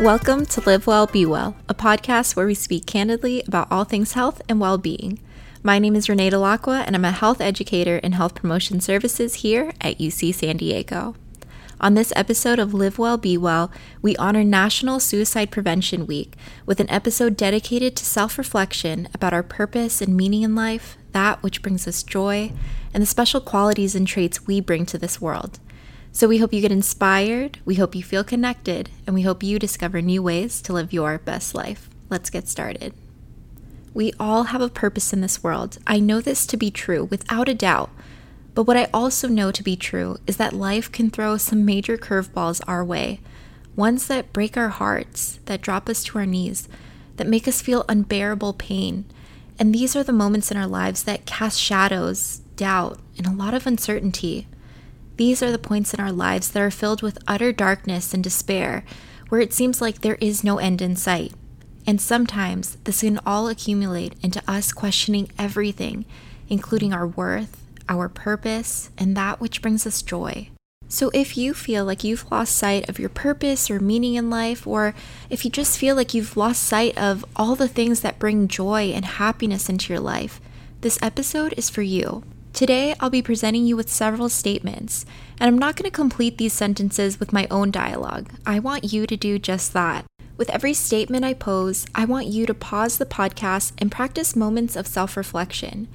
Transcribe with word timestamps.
Welcome 0.00 0.46
to 0.46 0.60
Live 0.60 0.86
Well, 0.86 1.08
Be 1.08 1.26
Well, 1.26 1.56
a 1.68 1.74
podcast 1.74 2.36
where 2.36 2.46
we 2.46 2.54
speak 2.54 2.86
candidly 2.86 3.42
about 3.48 3.66
all 3.68 3.82
things 3.82 4.12
health 4.12 4.40
and 4.48 4.60
well 4.60 4.78
being. 4.78 5.18
My 5.64 5.80
name 5.80 5.96
is 5.96 6.08
Renee 6.08 6.30
Delacqua, 6.30 6.84
and 6.86 6.94
I'm 6.94 7.04
a 7.04 7.10
health 7.10 7.40
educator 7.40 7.96
in 7.96 8.12
health 8.12 8.36
promotion 8.36 8.80
services 8.80 9.34
here 9.34 9.72
at 9.80 9.98
UC 9.98 10.32
San 10.36 10.58
Diego. 10.58 11.16
On 11.80 11.94
this 11.94 12.12
episode 12.14 12.60
of 12.60 12.72
Live 12.72 12.96
Well, 13.00 13.18
Be 13.18 13.36
Well, 13.36 13.72
we 14.00 14.14
honor 14.18 14.44
National 14.44 15.00
Suicide 15.00 15.50
Prevention 15.50 16.06
Week 16.06 16.36
with 16.64 16.78
an 16.78 16.88
episode 16.88 17.36
dedicated 17.36 17.96
to 17.96 18.04
self 18.04 18.38
reflection 18.38 19.08
about 19.12 19.32
our 19.32 19.42
purpose 19.42 20.00
and 20.00 20.16
meaning 20.16 20.42
in 20.42 20.54
life, 20.54 20.96
that 21.10 21.42
which 21.42 21.60
brings 21.60 21.88
us 21.88 22.04
joy, 22.04 22.52
and 22.94 23.02
the 23.02 23.06
special 23.06 23.40
qualities 23.40 23.96
and 23.96 24.06
traits 24.06 24.46
we 24.46 24.60
bring 24.60 24.86
to 24.86 24.96
this 24.96 25.20
world. 25.20 25.58
So 26.18 26.26
we 26.26 26.38
hope 26.38 26.52
you 26.52 26.60
get 26.60 26.72
inspired, 26.72 27.60
we 27.64 27.76
hope 27.76 27.94
you 27.94 28.02
feel 28.02 28.24
connected, 28.24 28.90
and 29.06 29.14
we 29.14 29.22
hope 29.22 29.44
you 29.44 29.56
discover 29.56 30.02
new 30.02 30.20
ways 30.20 30.60
to 30.62 30.72
live 30.72 30.92
your 30.92 31.18
best 31.18 31.54
life. 31.54 31.88
Let's 32.10 32.28
get 32.28 32.48
started. 32.48 32.92
We 33.94 34.12
all 34.18 34.42
have 34.50 34.60
a 34.60 34.68
purpose 34.68 35.12
in 35.12 35.20
this 35.20 35.44
world. 35.44 35.78
I 35.86 36.00
know 36.00 36.20
this 36.20 36.44
to 36.48 36.56
be 36.56 36.72
true 36.72 37.04
without 37.04 37.48
a 37.48 37.54
doubt. 37.54 37.90
But 38.56 38.64
what 38.64 38.76
I 38.76 38.88
also 38.92 39.28
know 39.28 39.52
to 39.52 39.62
be 39.62 39.76
true 39.76 40.16
is 40.26 40.38
that 40.38 40.52
life 40.52 40.90
can 40.90 41.08
throw 41.08 41.36
some 41.36 41.64
major 41.64 41.96
curveballs 41.96 42.60
our 42.66 42.84
way, 42.84 43.20
ones 43.76 44.08
that 44.08 44.32
break 44.32 44.56
our 44.56 44.70
hearts, 44.70 45.38
that 45.44 45.62
drop 45.62 45.88
us 45.88 46.02
to 46.02 46.18
our 46.18 46.26
knees, 46.26 46.68
that 47.16 47.28
make 47.28 47.46
us 47.46 47.62
feel 47.62 47.84
unbearable 47.88 48.54
pain. 48.54 49.04
And 49.56 49.72
these 49.72 49.94
are 49.94 50.02
the 50.02 50.12
moments 50.12 50.50
in 50.50 50.56
our 50.56 50.66
lives 50.66 51.04
that 51.04 51.26
cast 51.26 51.60
shadows, 51.60 52.38
doubt, 52.56 52.98
and 53.16 53.24
a 53.24 53.30
lot 53.32 53.54
of 53.54 53.68
uncertainty. 53.68 54.48
These 55.18 55.42
are 55.42 55.50
the 55.50 55.58
points 55.58 55.92
in 55.92 55.98
our 55.98 56.12
lives 56.12 56.48
that 56.52 56.62
are 56.62 56.70
filled 56.70 57.02
with 57.02 57.18
utter 57.26 57.50
darkness 57.50 58.14
and 58.14 58.22
despair, 58.22 58.84
where 59.28 59.40
it 59.40 59.52
seems 59.52 59.80
like 59.80 60.00
there 60.00 60.16
is 60.20 60.44
no 60.44 60.58
end 60.58 60.80
in 60.80 60.94
sight. 60.94 61.32
And 61.88 62.00
sometimes 62.00 62.76
this 62.84 63.00
can 63.00 63.18
all 63.26 63.48
accumulate 63.48 64.14
into 64.22 64.40
us 64.46 64.72
questioning 64.72 65.28
everything, 65.36 66.04
including 66.48 66.92
our 66.92 67.04
worth, 67.06 67.64
our 67.88 68.08
purpose, 68.08 68.90
and 68.96 69.16
that 69.16 69.40
which 69.40 69.60
brings 69.60 69.88
us 69.88 70.02
joy. 70.02 70.50
So, 70.86 71.10
if 71.12 71.36
you 71.36 71.52
feel 71.52 71.84
like 71.84 72.04
you've 72.04 72.30
lost 72.30 72.54
sight 72.54 72.88
of 72.88 73.00
your 73.00 73.08
purpose 73.08 73.70
or 73.72 73.80
meaning 73.80 74.14
in 74.14 74.30
life, 74.30 74.68
or 74.68 74.94
if 75.28 75.44
you 75.44 75.50
just 75.50 75.78
feel 75.78 75.96
like 75.96 76.14
you've 76.14 76.36
lost 76.36 76.62
sight 76.62 76.96
of 76.96 77.24
all 77.34 77.56
the 77.56 77.68
things 77.68 78.02
that 78.02 78.20
bring 78.20 78.46
joy 78.46 78.92
and 78.94 79.04
happiness 79.04 79.68
into 79.68 79.92
your 79.92 80.00
life, 80.00 80.40
this 80.80 80.98
episode 81.02 81.54
is 81.56 81.68
for 81.68 81.82
you. 81.82 82.22
Today, 82.58 82.92
I'll 82.98 83.08
be 83.08 83.22
presenting 83.22 83.66
you 83.66 83.76
with 83.76 83.88
several 83.88 84.28
statements, 84.28 85.06
and 85.38 85.46
I'm 85.46 85.58
not 85.58 85.76
going 85.76 85.88
to 85.88 85.94
complete 85.94 86.38
these 86.38 86.52
sentences 86.52 87.20
with 87.20 87.32
my 87.32 87.46
own 87.52 87.70
dialogue. 87.70 88.32
I 88.44 88.58
want 88.58 88.92
you 88.92 89.06
to 89.06 89.16
do 89.16 89.38
just 89.38 89.72
that. 89.74 90.04
With 90.36 90.50
every 90.50 90.74
statement 90.74 91.24
I 91.24 91.34
pose, 91.34 91.86
I 91.94 92.04
want 92.04 92.26
you 92.26 92.46
to 92.46 92.54
pause 92.54 92.98
the 92.98 93.06
podcast 93.06 93.74
and 93.78 93.92
practice 93.92 94.34
moments 94.34 94.74
of 94.74 94.88
self 94.88 95.16
reflection, 95.16 95.86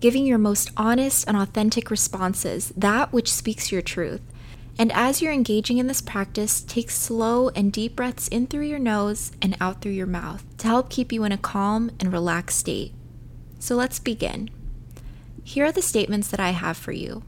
giving 0.00 0.26
your 0.26 0.38
most 0.38 0.72
honest 0.76 1.24
and 1.28 1.36
authentic 1.36 1.88
responses, 1.88 2.72
that 2.76 3.12
which 3.12 3.32
speaks 3.32 3.70
your 3.70 3.80
truth. 3.80 4.22
And 4.76 4.90
as 4.90 5.22
you're 5.22 5.32
engaging 5.32 5.78
in 5.78 5.86
this 5.86 6.00
practice, 6.00 6.62
take 6.62 6.90
slow 6.90 7.50
and 7.50 7.72
deep 7.72 7.94
breaths 7.94 8.26
in 8.26 8.48
through 8.48 8.66
your 8.66 8.80
nose 8.80 9.30
and 9.40 9.56
out 9.60 9.80
through 9.80 9.92
your 9.92 10.08
mouth 10.08 10.44
to 10.56 10.66
help 10.66 10.90
keep 10.90 11.12
you 11.12 11.22
in 11.22 11.30
a 11.30 11.38
calm 11.38 11.92
and 12.00 12.12
relaxed 12.12 12.58
state. 12.58 12.92
So 13.60 13.76
let's 13.76 14.00
begin. 14.00 14.50
Here 15.44 15.64
are 15.66 15.72
the 15.72 15.82
statements 15.82 16.28
that 16.28 16.40
I 16.40 16.50
have 16.50 16.76
for 16.76 16.92
you. 16.92 17.22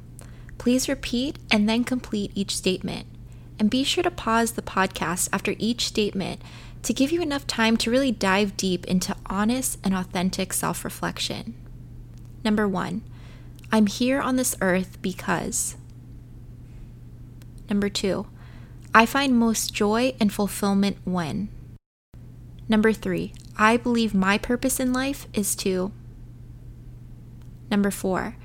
Please 0.59 0.89
repeat 0.89 1.39
and 1.51 1.69
then 1.69 1.85
complete 1.85 2.33
each 2.35 2.57
statement. 2.57 3.07
And 3.59 3.71
be 3.71 3.85
sure 3.85 4.03
to 4.03 4.11
pause 4.11 4.53
the 4.53 4.63
podcast 4.63 5.29
after 5.33 5.55
each 5.59 5.87
statement 5.87 6.41
to 6.83 6.95
give 6.95 7.13
you 7.13 7.21
enough 7.21 7.47
time 7.47 7.77
to 7.79 7.91
really 7.91 8.13
dive 8.13 8.57
deep 8.57 8.87
into 8.87 9.17
honest 9.27 9.79
and 9.85 9.95
authentic 9.95 10.53
self 10.53 10.85
reflection. 10.85 11.55
Number 12.45 12.67
one, 12.67 13.03
I'm 13.71 13.87
here 13.87 14.21
on 14.21 14.37
this 14.37 14.57
earth 14.61 15.01
because. 15.03 15.77
Number 17.69 17.89
two, 17.89 18.27
I 18.95 19.07
find 19.07 19.39
most 19.39 19.73
joy 19.73 20.15
and 20.19 20.33
fulfillment 20.33 20.97
when. 21.05 21.49
Number 22.69 22.93
three, 22.93 23.33
I 23.57 23.77
believe 23.77 24.15
my 24.15 24.39
purpose 24.39 24.81
in 24.81 24.93
life 24.93 25.27
is 25.33 25.55
to. 25.57 25.93
Number 27.71 27.91
four, 27.91 28.37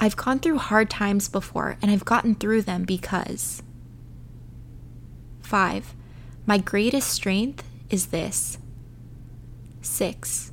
I've 0.00 0.16
gone 0.16 0.40
through 0.40 0.58
hard 0.58 0.90
times 0.90 1.28
before 1.28 1.76
and 1.82 1.90
I've 1.90 2.04
gotten 2.04 2.34
through 2.34 2.62
them 2.62 2.84
because. 2.84 3.62
Five, 5.42 5.94
my 6.46 6.58
greatest 6.58 7.08
strength 7.08 7.64
is 7.90 8.06
this. 8.06 8.58
Six, 9.82 10.52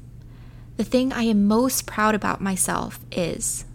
the 0.77 0.83
thing 0.83 1.13
I 1.13 1.23
am 1.23 1.47
most 1.47 1.85
proud 1.85 2.15
about 2.15 2.41
myself 2.41 2.99
is. 3.11 3.65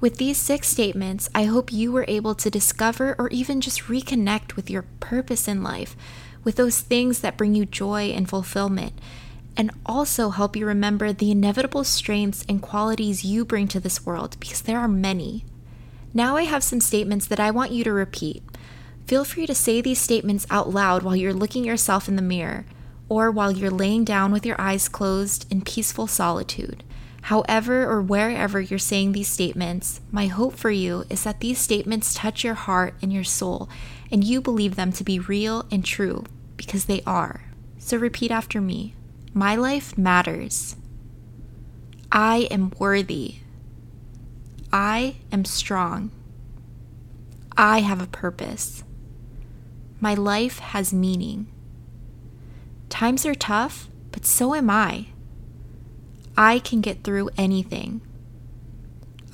With 0.00 0.18
these 0.18 0.36
six 0.36 0.68
statements, 0.68 1.30
I 1.34 1.44
hope 1.44 1.72
you 1.72 1.90
were 1.90 2.04
able 2.08 2.34
to 2.34 2.50
discover 2.50 3.16
or 3.18 3.28
even 3.30 3.60
just 3.62 3.84
reconnect 3.84 4.54
with 4.54 4.68
your 4.68 4.82
purpose 5.00 5.48
in 5.48 5.62
life, 5.62 5.96
with 6.42 6.56
those 6.56 6.80
things 6.80 7.20
that 7.20 7.38
bring 7.38 7.54
you 7.54 7.64
joy 7.64 8.10
and 8.10 8.28
fulfillment, 8.28 8.92
and 9.56 9.70
also 9.86 10.30
help 10.30 10.56
you 10.56 10.66
remember 10.66 11.12
the 11.12 11.30
inevitable 11.30 11.84
strengths 11.84 12.44
and 12.48 12.62
qualities 12.62 13.24
you 13.24 13.44
bring 13.44 13.68
to 13.68 13.80
this 13.80 14.04
world 14.04 14.36
because 14.40 14.62
there 14.62 14.78
are 14.78 14.88
many. 14.88 15.44
Now 16.12 16.36
I 16.36 16.42
have 16.42 16.62
some 16.62 16.80
statements 16.80 17.26
that 17.26 17.40
I 17.40 17.50
want 17.50 17.72
you 17.72 17.84
to 17.84 17.92
repeat. 17.92 18.42
Feel 19.06 19.24
free 19.24 19.46
to 19.46 19.54
say 19.54 19.80
these 19.80 20.00
statements 20.00 20.46
out 20.50 20.70
loud 20.70 21.02
while 21.02 21.16
you're 21.16 21.34
looking 21.34 21.64
yourself 21.64 22.08
in 22.08 22.16
the 22.16 22.22
mirror 22.22 22.64
or 23.08 23.30
while 23.30 23.52
you're 23.52 23.70
laying 23.70 24.04
down 24.04 24.32
with 24.32 24.46
your 24.46 24.60
eyes 24.60 24.88
closed 24.88 25.50
in 25.52 25.60
peaceful 25.60 26.06
solitude. 26.06 26.82
However, 27.22 27.84
or 27.84 28.02
wherever 28.02 28.60
you're 28.60 28.78
saying 28.78 29.12
these 29.12 29.28
statements, 29.28 30.00
my 30.10 30.26
hope 30.26 30.54
for 30.54 30.70
you 30.70 31.04
is 31.08 31.24
that 31.24 31.40
these 31.40 31.58
statements 31.58 32.14
touch 32.14 32.44
your 32.44 32.54
heart 32.54 32.94
and 33.00 33.12
your 33.12 33.24
soul, 33.24 33.68
and 34.10 34.22
you 34.22 34.42
believe 34.42 34.76
them 34.76 34.92
to 34.92 35.04
be 35.04 35.18
real 35.18 35.64
and 35.70 35.84
true 35.84 36.24
because 36.56 36.84
they 36.84 37.02
are. 37.06 37.44
So 37.78 37.96
repeat 37.96 38.30
after 38.30 38.60
me 38.60 38.94
my 39.36 39.56
life 39.56 39.98
matters. 39.98 40.76
I 42.12 42.46
am 42.52 42.72
worthy. 42.78 43.38
I 44.72 45.16
am 45.32 45.44
strong. 45.44 46.12
I 47.56 47.80
have 47.80 48.00
a 48.00 48.06
purpose. 48.06 48.84
My 50.00 50.14
life 50.14 50.60
has 50.60 50.94
meaning. 50.94 51.48
Times 52.88 53.26
are 53.26 53.34
tough, 53.34 53.88
but 54.12 54.24
so 54.24 54.54
am 54.54 54.70
I. 54.70 55.06
I 56.36 56.60
can 56.60 56.80
get 56.80 57.02
through 57.02 57.30
anything. 57.36 58.02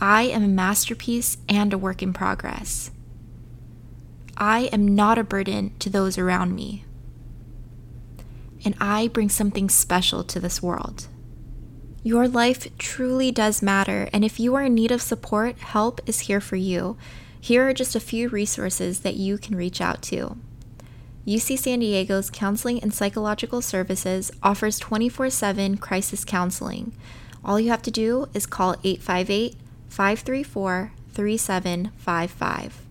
I 0.01 0.23
am 0.23 0.43
a 0.43 0.49
masterpiece 0.49 1.37
and 1.47 1.75
a 1.75 1.79
work 1.79 2.03
in 2.03 2.15
progress. 2.15 2.91
I 4.39 4.71
am 4.73 4.95
not 4.95 5.19
a 5.19 5.25
burden 5.25 5.75
to 5.81 5.91
those 5.91 6.17
around 6.17 6.55
me 6.55 6.87
and 8.65 8.75
I 8.81 9.09
bring 9.09 9.29
something 9.29 9.69
special 9.69 10.25
to 10.25 10.41
this 10.41 10.63
world. 10.63 11.09
Your 12.03 12.27
life 12.29 12.67
truly 12.79 13.31
does 13.31 13.63
matter, 13.63 14.09
and 14.13 14.25
if 14.25 14.41
you 14.41 14.55
are 14.55 14.65
in 14.65 14.75
need 14.75 14.91
of 14.91 15.03
support, 15.03 15.59
help 15.59 16.01
is 16.07 16.21
here 16.21 16.41
for 16.41 16.57
you. 16.57 16.97
Here 17.41 17.69
are 17.69 17.75
just 17.75 17.95
a 17.95 18.01
few 18.01 18.29
resources 18.29 19.01
that 19.01 19.17
you 19.17 19.39
can 19.39 19.57
reach 19.57 19.81
out 19.81 20.03
to. 20.03 20.37
UC 21.27 21.59
San 21.59 21.81
Diego's 21.81 22.31
Counseling 22.31 22.83
and 22.83 22.93
Psychological 22.93 23.61
Services 23.61 24.31
offers 24.43 24.79
24 24.79 25.31
7 25.31 25.77
crisis 25.77 26.25
counseling. 26.25 26.93
All 27.45 27.61
you 27.61 27.71
have 27.71 27.83
to 27.83 27.91
do 27.91 28.29
is 28.35 28.47
call 28.47 28.77
858 28.83 29.57
534 29.89 30.93
3755. 31.13 32.90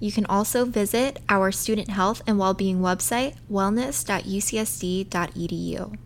You 0.00 0.12
can 0.12 0.26
also 0.26 0.64
visit 0.64 1.18
our 1.28 1.50
student 1.50 1.90
health 1.90 2.22
and 2.26 2.38
well-being 2.38 2.78
website, 2.80 3.34
wellness.ucsd.edu. 3.50 5.98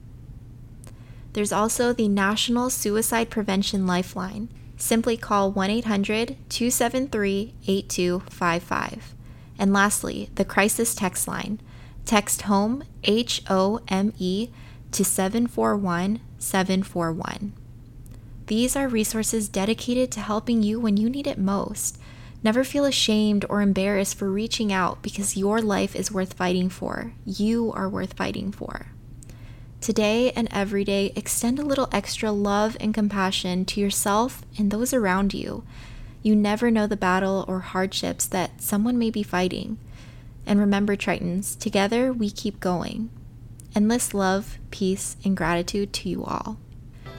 There's 1.34 1.52
also 1.52 1.92
the 1.92 2.08
National 2.08 2.70
Suicide 2.70 3.30
Prevention 3.30 3.86
Lifeline. 3.86 4.48
Simply 4.76 5.16
call 5.16 5.52
1 5.52 5.70
800 5.70 6.36
273 6.48 7.54
8255. 7.66 9.14
And 9.58 9.72
lastly, 9.72 10.30
the 10.34 10.44
Crisis 10.44 10.94
Text 10.94 11.28
Line. 11.28 11.60
Text 12.04 12.42
HOME, 12.42 12.84
H 13.04 13.42
O 13.48 13.80
M 13.88 14.12
E, 14.18 14.48
to 14.90 15.04
741 15.04 16.20
741. 16.38 17.52
These 18.46 18.76
are 18.76 18.88
resources 18.88 19.48
dedicated 19.48 20.10
to 20.12 20.20
helping 20.20 20.62
you 20.62 20.80
when 20.80 20.96
you 20.96 21.08
need 21.08 21.26
it 21.26 21.38
most. 21.38 21.98
Never 22.44 22.64
feel 22.64 22.84
ashamed 22.84 23.44
or 23.48 23.62
embarrassed 23.62 24.16
for 24.16 24.30
reaching 24.30 24.72
out 24.72 25.00
because 25.00 25.36
your 25.36 25.62
life 25.62 25.94
is 25.94 26.10
worth 26.10 26.32
fighting 26.32 26.68
for. 26.68 27.12
You 27.24 27.72
are 27.72 27.88
worth 27.88 28.14
fighting 28.14 28.50
for. 28.50 28.86
Today 29.80 30.32
and 30.32 30.48
every 30.50 30.84
day, 30.84 31.12
extend 31.16 31.58
a 31.58 31.64
little 31.64 31.88
extra 31.92 32.30
love 32.32 32.76
and 32.80 32.94
compassion 32.94 33.64
to 33.66 33.80
yourself 33.80 34.42
and 34.58 34.70
those 34.70 34.92
around 34.92 35.34
you. 35.34 35.64
You 36.22 36.36
never 36.36 36.70
know 36.70 36.86
the 36.86 36.96
battle 36.96 37.44
or 37.48 37.60
hardships 37.60 38.26
that 38.26 38.60
someone 38.62 38.98
may 38.98 39.10
be 39.10 39.22
fighting. 39.22 39.78
And 40.46 40.58
remember, 40.58 40.96
Tritons, 40.96 41.58
together 41.58 42.12
we 42.12 42.30
keep 42.30 42.60
going. 42.60 43.10
Endless 43.74 44.14
love, 44.14 44.58
peace, 44.70 45.16
and 45.24 45.36
gratitude 45.36 45.92
to 45.94 46.08
you 46.08 46.24
all. 46.24 46.58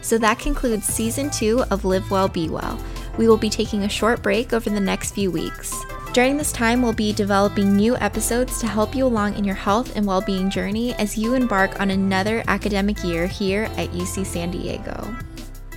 So 0.02 0.18
that 0.18 0.40
concludes 0.40 0.86
season 0.86 1.30
two 1.32 1.64
of 1.72 1.86
Live 1.86 2.12
Well, 2.12 2.28
Be 2.28 2.50
Well. 2.50 2.78
We 3.18 3.28
will 3.28 3.38
be 3.38 3.50
taking 3.50 3.84
a 3.84 3.90
short 3.90 4.22
break 4.22 4.54
over 4.54 4.70
the 4.70 4.80
next 4.80 5.12
few 5.12 5.32
weeks. 5.32 5.74
During 6.14 6.38
this 6.38 6.52
time, 6.52 6.82
we'll 6.82 6.94
be 6.94 7.12
developing 7.12 7.76
new 7.76 7.98
episodes 7.98 8.60
to 8.60 8.68
help 8.68 8.96
you 8.96 9.06
along 9.06 9.36
in 9.36 9.44
your 9.44 9.56
health 9.56 9.96
and 9.96 10.06
well 10.06 10.22
being 10.22 10.50
journey 10.50 10.94
as 10.96 11.18
you 11.18 11.34
embark 11.34 11.80
on 11.80 11.90
another 11.90 12.44
academic 12.48 13.04
year 13.04 13.26
here 13.26 13.64
at 13.78 13.90
UC 13.90 14.26
San 14.26 14.52
Diego. 14.52 15.16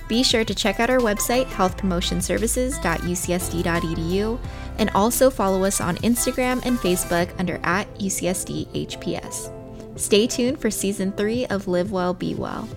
Be 0.07 0.23
sure 0.23 0.45
to 0.45 0.55
check 0.55 0.79
out 0.79 0.89
our 0.89 0.99
website, 0.99 1.47
healthpromotionservices.ucsd.edu, 1.47 4.39
and 4.77 4.89
also 4.91 5.29
follow 5.29 5.65
us 5.65 5.81
on 5.81 5.97
Instagram 5.97 6.65
and 6.65 6.77
Facebook 6.77 7.29
under 7.39 7.59
at 7.63 7.93
UCSDHPS. 7.95 9.99
Stay 9.99 10.27
tuned 10.27 10.61
for 10.61 10.69
season 10.69 11.11
three 11.13 11.47
of 11.47 11.67
Live 11.67 11.91
Well, 11.91 12.13
Be 12.13 12.35
Well. 12.35 12.69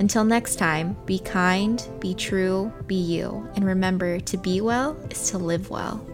Until 0.00 0.24
next 0.24 0.56
time, 0.56 0.96
be 1.06 1.18
kind, 1.18 1.84
be 1.98 2.14
true, 2.14 2.72
be 2.86 2.94
you, 2.94 3.48
and 3.56 3.64
remember 3.64 4.20
to 4.20 4.36
be 4.36 4.60
well 4.60 4.96
is 5.10 5.30
to 5.30 5.38
live 5.38 5.70
well. 5.70 6.04